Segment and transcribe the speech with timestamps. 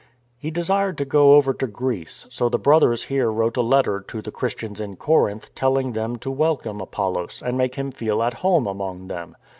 [0.39, 4.19] "He desired to go over to Greece; so the Brothers here wrote a letter to
[4.19, 8.33] the Christians in Corinth tell ing them to welcome Apollos and make him feel at
[8.41, 9.35] home among them.